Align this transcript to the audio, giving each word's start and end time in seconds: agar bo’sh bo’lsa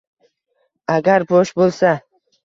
agar 0.93 1.25
bo’sh 1.33 1.59
bo’lsa 1.61 1.91